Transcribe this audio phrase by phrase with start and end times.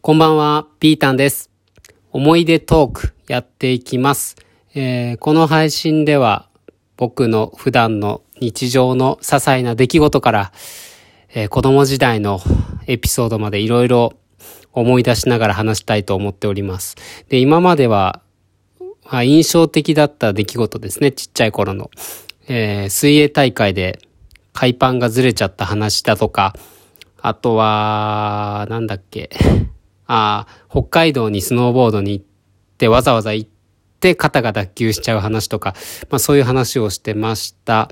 [0.00, 1.50] こんばんは、ピータンです。
[2.12, 4.36] 思い出トークやっていきます。
[4.74, 6.48] えーこの配信では
[6.96, 10.52] 僕の普段の日常の些細な出来事から、
[11.34, 12.40] えー子供時代の
[12.86, 14.12] エピソードまでいろいろ
[14.72, 16.94] 思い出しながら話したいと思っております。
[17.28, 18.22] で、今までは、
[19.04, 21.90] まあ印象的だった出来事ですね、ちっちゃい頃の。
[22.46, 23.98] えー水泳大会で
[24.54, 26.54] 海パンがずれちゃった話だとか、
[27.20, 29.28] あとは、なんだっけ。
[30.08, 32.24] あ、北海道にスノーボードに行っ
[32.78, 33.50] て、わざわざ行っ
[34.00, 35.74] て肩が脱臼しちゃう話とか、
[36.10, 37.90] まあそういう話をしてました。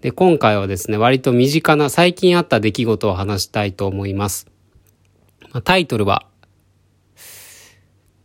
[0.00, 4.46] で、今回はですね、割と身近な最近あった出来事を話したいと思います。
[5.52, 6.26] まあタイトルは、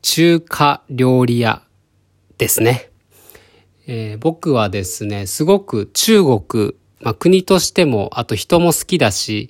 [0.04, 1.63] 中華料理屋
[2.38, 2.90] ですね。
[3.88, 9.49] えー僕はですね、すごく中国、まあ、国としても、あと人も好きだし、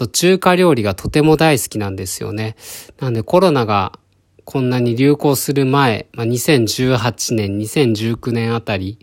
[0.00, 2.56] と中華料理がとても大好きなんですよね。
[3.00, 3.98] なんでコロナが
[4.44, 8.98] こんなに流行する前、まあ、2018年、2019年あたり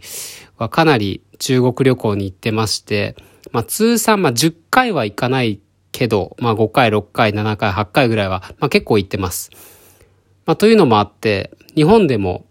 [0.57, 3.15] はかなり中国旅行に行ってまして、
[3.51, 9.51] まあ、通算、まあ、10回は行かないけど、まあ、5回、6回、7回、8回ぐらいは、まあ、結構行ってます。
[10.47, 12.45] まあ、というのもあって、日本でも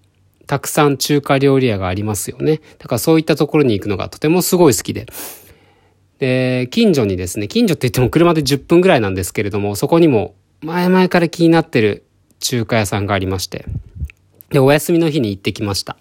[0.46, 2.60] たくさん中華料理屋がありますよね。
[2.78, 5.06] だからそういったところに行くのがとてもすごい好きで。
[6.18, 12.04] で、近所にですね、近所って言っても車で10分ぐらいなんですけれども、そこにも前々から気になってる
[12.40, 13.66] 中華屋さんがありまして。
[14.50, 15.96] で、お休みの日に行ってきました。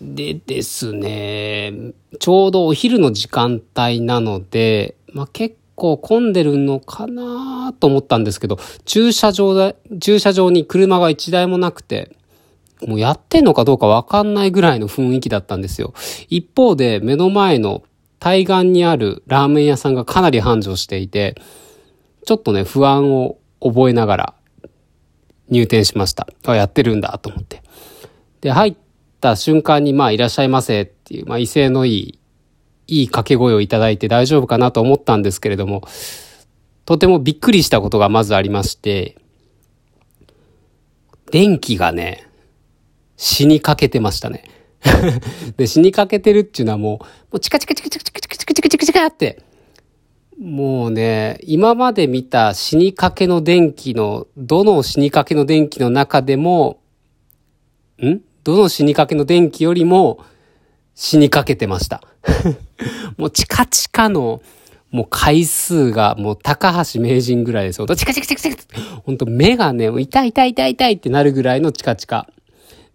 [0.00, 1.72] でですね、
[2.18, 12.16] ちょうどお昼の時間帯なので、まあ、結構混んでるのかなと思ったんですけど、駐車場だ、駐車場に車が1台もなくて、
[12.86, 15.92] もうやってんのかどうかわかんないぐらいの雰囲気だったんですよ。
[16.28, 17.82] 一方で目の前の
[18.20, 21.40] 対岸にあるラーメン屋さんがかなり繁盛していて、
[22.26, 24.34] ちょっとね、不安を覚えながら
[25.48, 26.28] 入店しました。
[26.46, 27.62] あ、やってるんだと思って。
[28.42, 28.76] で、入っ
[29.20, 32.18] た瞬間に、まあ、いらっしゃいませっていう、まあ、威勢のいい、
[32.88, 35.82] いい掛け声をいただいて大丈夫かなと思ったんですけれども、
[36.84, 39.16] とてもびっくりしたことがまずありまして、
[41.30, 42.26] 電気がね、
[43.16, 44.44] 死にかけてましたね。
[45.56, 49.42] で、死にかけてるっていうのはもう、もうチカチカチカチカチカチカチカチカチカチカって、
[50.40, 56.80] もうね、今まで見た死にかけの電気の、どの死にかけの電気の中でも、
[58.02, 60.24] んどの死にかけの電気よりも
[60.94, 62.02] 死にかけてました。
[63.18, 64.40] もうチカチカの、
[64.90, 67.86] もう回数がもう高橋名人ぐらいですよ。
[67.94, 72.26] チカチカチカチカほんと目がね、痛い痛い痛い痛いってなるぐらいのチカチカ。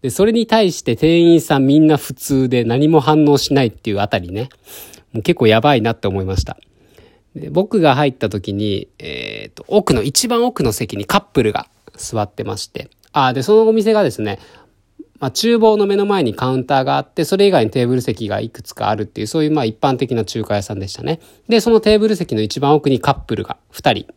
[0.05, 4.49] で、それに対して店員さんみんな普通で何も反応しないっていうあたりね、
[5.13, 6.57] もう結構やばいなって思いました。
[7.33, 11.65] で僕が入った時に、えっ、と、奥の、一番奥の席にカップルが
[11.97, 14.37] 座ってまして、あ、で、そのお店がですね、
[15.19, 21.19] まあ、厨房の目の前にカウンターがあって、それ以外にテーブル席がいくつかあるっていう、そういうまあ一般的な中華屋さんでしたね。
[21.49, 24.13] で、そのテーブル席の一番奥にカップルが2人。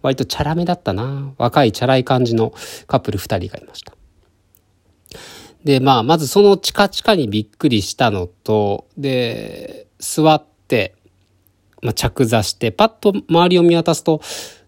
[0.00, 2.54] 割とチャラめだったな若いチャラい感じの
[2.86, 3.94] カップル2人がいました。
[5.64, 10.94] で、まあ、まずそのチカチカにびっくりしたのと、で、座って、
[11.82, 14.20] まあ、着座して、パッと周りを見渡すと、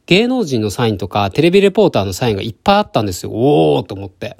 [0.06, 3.32] 芸能人のサインとか、テレビレポーターのサインがいっぱいあったんですよ。
[3.32, 4.36] おーと思って。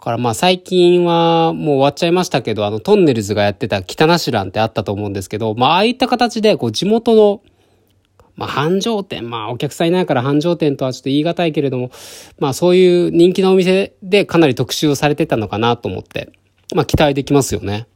[0.00, 7.42] だからまあ最近はもう終わっちゃいましたけど、あのトンネルズがやってた北ナシランってあったと思うんですけど、まあああいった形でこう地元の、
[8.36, 11.90] まあ繁盛店、まあお客さんいないから繁盛店とはちょっと言い難いけれども、
[12.38, 16.32] まあそういう人気なお店でかなり特集をされてたのかなと思って、
[16.74, 17.86] まあ期待できますよね。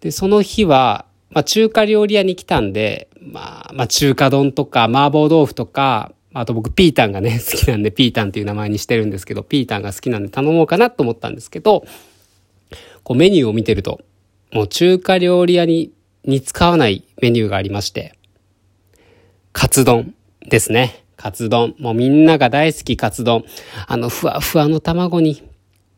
[0.00, 11.84] で、その日は、まあ中華料理屋に来たんで、まあ、まあ中華丼とか麻婆豆腐とか、あと僕ピータンがね、 好きなんでピータンっていう名前にしてるんですけど、ピータンが好きなんで頼もうかなと思ったんですけど、
[13.02, 14.00] こうメニューを見てると、
[14.52, 15.92] もう中華料理屋に、
[16.24, 18.14] に使わないメニューがありまして、
[19.52, 20.14] カツ丼
[20.48, 21.04] ですね。
[21.16, 21.74] カツ丼。
[21.78, 23.44] もうみんなが大好きカツ丼。
[23.86, 25.42] あの、ふわふわの卵に、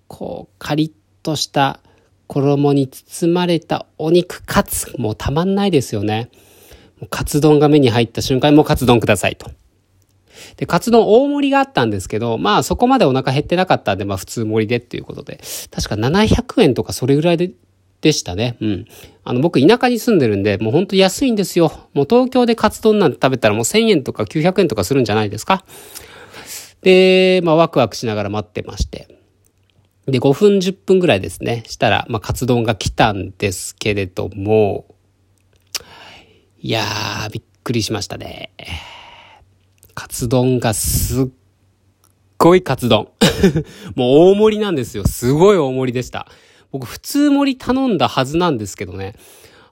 [0.08, 0.92] こう、カリッ
[1.22, 1.80] とした
[2.26, 4.92] 衣に包まれたお肉カツ。
[4.98, 6.30] もうたまんないですよね。
[7.10, 9.50] カツ丼が目に入った瞬間にもうカツ丼くださいと。
[10.56, 15.40] で、カツ丼大盛りがあったんですけど、まあそこまでお腹減ってなかったんで、まあ普通盛りでっていうことで、
[15.70, 17.50] 確か700円とかそれぐらいで、
[18.04, 18.56] でしたね。
[18.60, 18.86] うん。
[19.24, 21.72] あの、僕田舎に住んでるんで、もうほんと安いんですよ。
[21.94, 25.64] もう東京でカツ丼なんて食べたらもう1000円とか900円とかするんじゃないですか。
[26.82, 29.08] で、まあワクワクしながら待ってまして。
[30.06, 31.64] で、5分10分ぐらいですね。
[31.66, 34.84] したら、まあカツ丼が来たんですけれども、
[36.60, 38.52] いやー、びっくりしましたね。
[39.94, 41.26] カツツ丼がすっ
[42.38, 43.08] ごいカツ丼。
[43.96, 45.06] もう大盛りなんですよ。
[45.06, 46.28] すごい大盛りでした。
[46.74, 49.14] 僕普通盛り頼んだはずなんですけどね。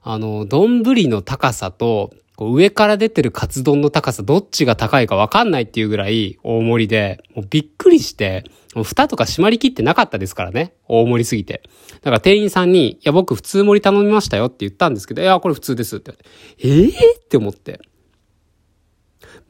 [0.03, 10.75] あの、丼の高さと、こう上から出てるカツ丼の高さどっちが高いかわかんないっていうぐらい大盛りで、もうびっくりして、もう蓋とか閉まりきってなかったですからね。
[10.87, 11.61] 大盛りすぎて。
[11.91, 16.13] だから店員さんに、いや僕普通盛り頼みましたよって言ったんですけど、いやこれ普通ですって
[16.59, 17.81] ええー、って思って。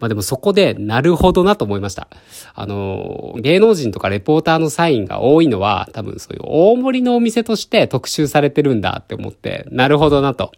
[0.03, 2.09] まあでもそこで、なるほどなと思いました。
[2.53, 10.51] あの、芸能人とかレポーターのサインが多いのは、多分そういう大盛りのお店として特集されてるんだって思って、なるほどなと。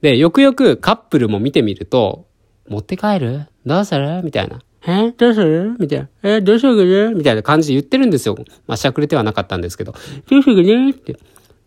[0.00, 2.26] で、よくよくカップルも見てみると、
[2.68, 3.46] 持って帰る？
[3.64, 4.20] どうする？
[4.24, 4.60] みたいな。
[4.84, 5.12] え？
[5.12, 5.76] どうする？
[5.78, 6.08] みたいな。
[6.24, 6.40] え？
[6.40, 8.36] どうするみたいな感じで言ってるんですよ。
[8.66, 9.94] まあ、しゃくれてはなかったんですけど。
[10.28, 11.16] どうするって。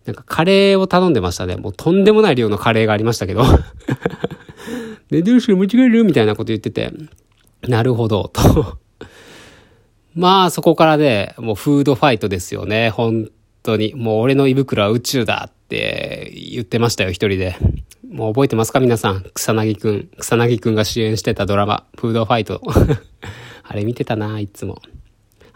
[0.05, 1.55] なんかカレーを頼んでましたね。
[1.55, 3.43] もうとんでもない量のカレーがありましたけど。
[5.11, 6.03] で、どうしよう間違える？
[6.03, 6.91] みたいなこと言ってて、
[7.67, 8.77] なるほど、と。
[10.15, 12.89] まあ、そこからね、もうフードファイトですよね。
[12.89, 13.29] 本
[13.63, 13.93] 当に。
[13.95, 17.55] もう俺の胃袋は宇宙だって言ってましたよ、一人で。
[18.09, 19.23] もう覚えてますか皆さん？
[19.33, 20.09] 草薙くん。
[20.19, 22.61] 草薙くんが主演してたドラマ、フードファイト。
[23.63, 24.81] あれ見てたな、いつも。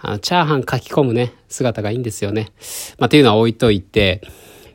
[0.06, 2.52] あの、チャーハン書き込むね、姿がいいんですよね。
[3.00, 4.22] まあ、っていうのは置いといて、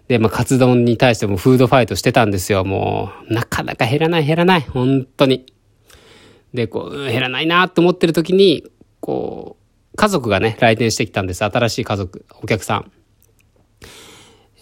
[0.09, 2.65] で、まあ、カツ丼に対してもフードファイトしてたんですよ。
[2.65, 4.63] もう、なかなか減らない減らない。
[4.63, 5.45] 本当に。
[6.55, 8.65] で、こう、減らないなと思ってる時に、
[9.01, 9.59] こ
[9.93, 11.45] う、家族がね、来店してきたんです。
[11.45, 12.91] 新しい家族、お客さん。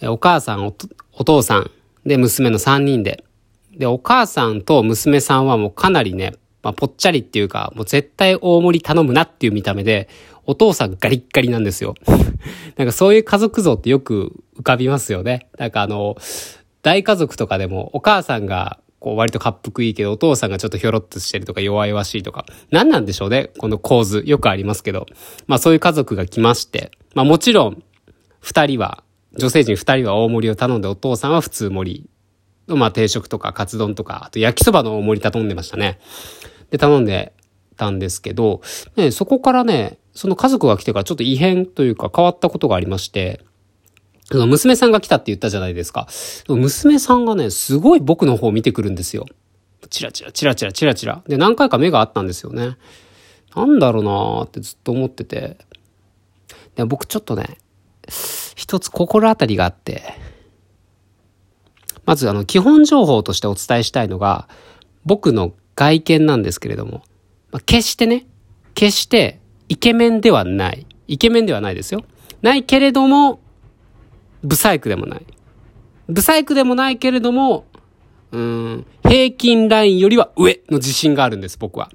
[0.03, 0.75] お母さんお、
[1.13, 1.71] お父さん、
[2.05, 3.23] で、娘の3人で。
[3.71, 6.33] で、お母さんと娘さんはもうかなりね、
[6.67, 10.09] まあ、ぽっちゃりっていうか、もう絶対大盛り頼むなっていう見た目で、
[10.45, 11.95] お父さんガリッガリなんですよ。
[12.75, 15.47] なんかそういう家族像ってよく浮かびますよね。
[15.57, 16.17] なんかあの、
[16.81, 22.45] 大家族とかでもお母さんがこう割と滑腹いいけどお父さんがちょっとひょろっとしてるとか弱々しいとか。
[22.69, 24.23] 何なんでしょうねこの構図。
[24.25, 25.05] よくありますけど。
[25.47, 26.91] まあそういう家族が来まして。
[27.13, 27.81] まあもちろん、
[28.41, 29.05] 二人は、
[29.37, 32.09] 女性陣二人は大盛りを頼んでお父さんは普通盛り
[32.67, 35.99] の、まあ定食とかカツ丼とか、あと焼きそばの大盛り頼んでましたね。
[36.71, 37.33] で、頼んで
[37.75, 38.61] たんですけど、
[38.95, 43.41] ね、そこからね、その家族が来てからちょっと異変というか変わったことがありまして、
[44.31, 46.07] 娘さんが来たって言ったじゃないですか。
[46.49, 49.25] 娘さんがね、すごい僕の方を見てくるんですよ。
[49.89, 51.23] チラチラ、チラチラ、チラチラ。
[51.27, 52.77] で、何回か目があったんですよね。
[53.55, 55.57] なんだろうなーってずっと思ってて。
[56.75, 57.57] で、僕ちょっとね、
[58.55, 60.03] 一つ心当たりがあって、
[62.05, 64.49] まずあの、基本情報としてお伝えしたいのが、
[65.05, 67.03] 僕の外見なんですけれども、
[67.51, 68.25] まあ、決してね、
[68.73, 69.39] 決して
[69.69, 70.87] イケメンではない。
[71.07, 72.03] イケメンではないですよ。
[72.41, 73.39] ないけれども、
[74.43, 75.25] ブサイクでもない。
[76.09, 77.65] ブサイクでもないけれども、
[78.31, 81.91] うん、平均ラインよりは上の自信があるんです、僕は。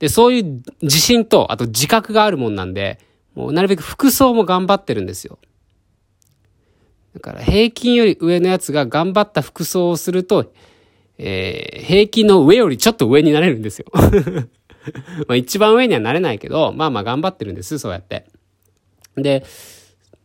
[0.00, 2.98] で、そういう自信と、あと自覚があるもんなんで、
[3.36, 5.38] もうなるべく服装も頑張ってるんですよ。
[7.14, 10.52] だから平均より上のやつが頑張った服装をすると、
[11.18, 13.86] えー、平均の上よりちょっと上になれるんですよ。
[15.26, 18.26] まあ一番上にはなれないけど、まあまあ頑張ってるんです、そうやって。
[19.16, 19.44] で、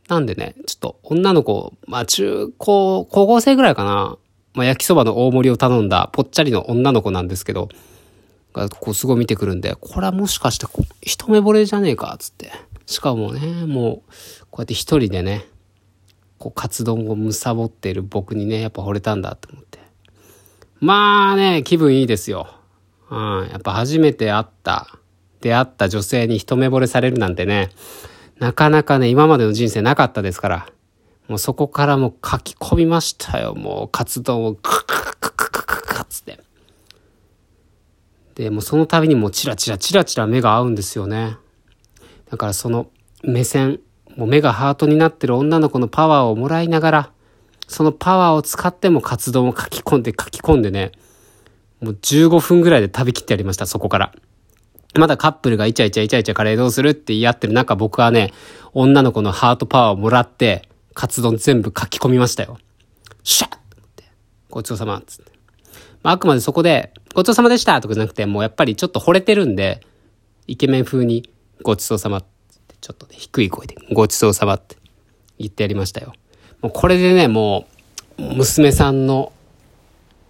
[0.08, 4.18] なんでね、ちょっと女の子、まあ中高、高校生ぐらいかな、
[4.54, 7.70] まあ焼きそばの大盛りを頼んだぽっちゃりの女の子なんですけど、
[8.54, 10.66] がこうすごい見てくるんで、これはもしかして
[11.02, 12.52] 一目惚れじゃねえか、つって。
[12.86, 14.12] しかもね、もう、
[14.50, 15.46] こうやって一人でね、
[16.40, 19.69] こうカツ丼をむさぼってる僕にね、やっぱ惚れたんだって思って。
[20.80, 22.48] まあね、気分いいですよ。
[23.12, 24.88] うん、やっぱ初めて会った、
[25.42, 27.70] 出会った女性に一目惚れされるなんてね、
[28.40, 30.68] なかなかね、今までの人生なかったですから。
[31.28, 33.54] もうそこからもう書き込みましたよ。
[33.54, 36.40] もう活動をクククククククつって。
[38.36, 41.38] で、もうその度にもうチラチラチラチラ目が合うんですよね。
[42.32, 42.90] だからその
[43.24, 43.80] 目線、
[44.16, 47.12] もう目がハートになってる女の子のパワーをもらいながら、
[47.70, 50.92] そのパワーを使っても活動を書き込んで書き込んでね、
[51.82, 54.12] もう15分ぐらいで食べきってやりました、そこから。
[54.96, 58.34] まだカップルがイチャイチャイチャイチャカレーどうするって言い合ってる中、僕はね、
[58.74, 62.58] 女の子のハートパワーをもらって、カツ丼全部書き込みましたよ。
[63.24, 63.60] シャッっ
[63.96, 64.04] て。
[64.50, 65.32] ごちそうさまっつって。
[66.02, 69.86] まあ、あくまでそこで、ごちそうさまでしたとかじゃなくて、もうやっぱりちょっと惚れてるんで、
[70.48, 72.28] イケメン風に、ごちそうさまって、
[72.82, 74.76] ちょっとね、低い声で、ごちそうさまって
[75.38, 76.14] 言ってやりましたよ。
[76.62, 77.66] もうこれでね、も
[78.18, 79.32] う、娘さんの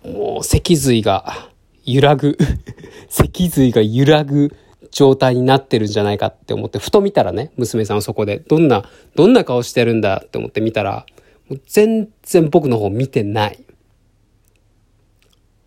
[0.04, 1.50] もう脊髄が
[1.86, 2.38] 揺らぐ
[3.10, 4.56] 脊髄が揺らぐ
[4.92, 8.84] 状態になってるんじゃないかって思って、ふと見たらね、娘さんはそこで、どんな、
[9.16, 11.06] どんな顔してるんだって思って見たら、
[11.48, 13.64] もう全然僕の方見てない。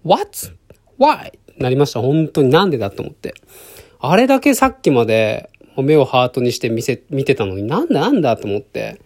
[0.04, 0.28] What?
[0.99, 1.33] Why?
[1.59, 2.00] なりました。
[2.00, 3.35] 本当になんでだと思って。
[4.00, 9.00] あれだけさっきまで目をハートにして見せ、見てたのになんだなんだと思って。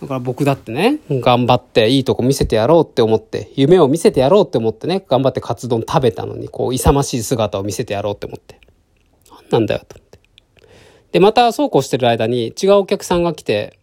[0.00, 8.58] だから僕だってね、頑張っていいとこ見せてやろうって思って、夢を見せてやろうって思ってね、頑張ってカツ丼食べたのに、こう、勇ましい姿を見せてやろうって思って。
[9.30, 10.18] なんなんだよ、と思って。
[11.12, 13.78] で、またそうこうしてる間に違うお客さんが来て、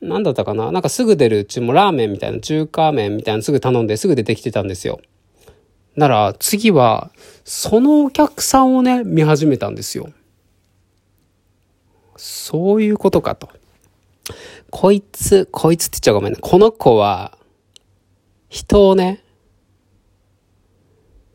[0.00, 0.72] なんだったかな？
[0.72, 5.00] なんかすぐ出るうちもラーメンみたいな、中華麺みたいなすぐ頼んですぐ出てきてたんですよ。
[5.94, 7.12] なら次は、
[7.44, 10.10] そのお客さんをね、見始めたんですよ。
[12.16, 13.48] そういうことかと。
[14.72, 16.38] こいつ、こいつって言っちゃごめんね。
[16.40, 17.36] この子は、
[18.48, 19.22] 人をね、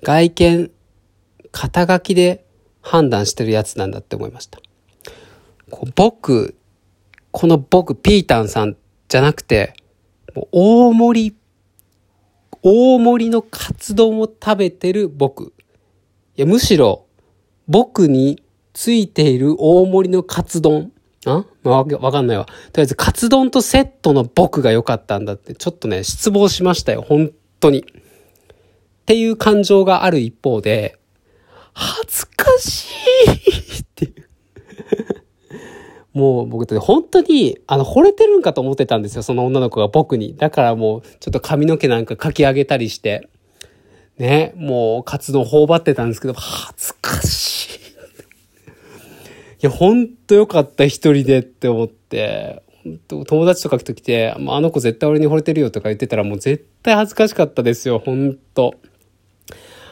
[0.01, 0.71] 外見、
[1.51, 2.47] 肩書きで
[2.81, 4.59] 判断してるやつなんだって思いました。
[5.95, 6.57] 僕、
[7.29, 8.75] この僕、ピータンさん
[9.07, 9.75] じゃなくて、
[10.51, 11.37] 大盛り、
[12.63, 15.53] 大盛りのカツ丼を食べてる僕。
[16.35, 17.05] いや、むしろ、
[17.67, 18.41] 僕に
[18.73, 20.91] ついている大盛りのカツ丼。
[21.31, 22.45] あわわかんないわ。
[22.45, 27.03] とりあえず、カツ丼とセットの僕が良かったんだって、ちょっとね、失望しましたよ。
[27.07, 27.79] 本当に。
[27.79, 27.83] っ
[29.05, 30.97] ていう感情がある一方で、
[31.73, 32.89] 恥ずかし
[33.27, 34.27] いっていう。
[36.13, 39.21] もう僕って本当に、あの、惚れてるんかと思ってたんですよ。
[39.21, 40.35] その女の子が僕に。
[40.35, 43.29] だからもう、ちょっと髪の毛なんかかき上げたりして。
[44.17, 47.55] ね、もう、活動頬張ってたんですけど、恥ずかし。
[47.55, 47.56] い
[49.67, 52.63] や、ほんとよかった、一人でって思って、
[53.07, 58.75] 友達とか来て、あの子絶対俺に惚れてるよとか言ってたらもう絶対恥ずかしかったですよ、ほんと。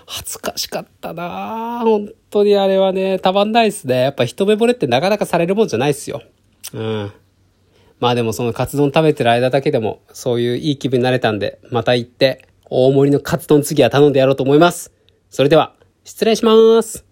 [0.07, 4.01] 恥ずかしかったな本当にあれはね、たまんないっすね。
[4.01, 6.21] やっぱ一目惚れってなかなかされるもんじゃないっすよ。
[6.73, 7.11] うん。
[7.99, 14.91] まあでもそのカツ丼食べてる間だけでも、そういういい気分になれたんで、また行って、大盛りのカツ丼次は頼んでやろうと思います。
[15.29, 17.04] それでは、失礼します。